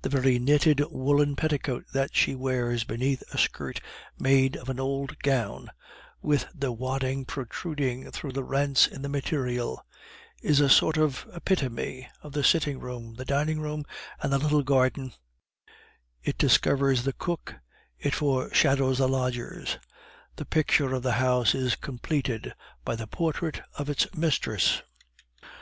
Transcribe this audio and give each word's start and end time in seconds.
The 0.00 0.08
very 0.08 0.38
knitted 0.38 0.80
woolen 0.90 1.36
petticoat 1.36 1.84
that 1.92 2.16
she 2.16 2.34
wears 2.34 2.84
beneath 2.84 3.22
a 3.34 3.36
skirt 3.36 3.82
made 4.18 4.56
of 4.56 4.70
an 4.70 4.80
old 4.80 5.18
gown, 5.18 5.70
with 6.22 6.46
the 6.54 6.72
wadding 6.72 7.26
protruding 7.26 8.10
through 8.10 8.32
the 8.32 8.44
rents 8.44 8.86
in 8.86 9.02
the 9.02 9.10
material, 9.10 9.84
is 10.42 10.60
a 10.60 10.70
sort 10.70 10.96
of 10.96 11.28
epitome 11.34 12.08
of 12.22 12.32
the 12.32 12.42
sitting 12.42 12.80
room, 12.80 13.16
the 13.18 13.26
dining 13.26 13.60
room, 13.60 13.84
and 14.22 14.32
the 14.32 14.38
little 14.38 14.62
garden; 14.62 15.12
it 16.22 16.38
discovers 16.38 17.02
the 17.02 17.12
cook, 17.12 17.56
it 17.98 18.14
foreshadows 18.14 18.96
the 18.96 19.06
lodgers 19.06 19.76
the 20.36 20.46
picture 20.46 20.94
of 20.94 21.02
the 21.02 21.12
house 21.20 21.54
is 21.54 21.76
completed 21.76 22.54
by 22.86 22.96
the 22.96 23.06
portrait 23.06 23.60
of 23.76 23.90
its 23.90 24.06
mistress. 24.16 24.80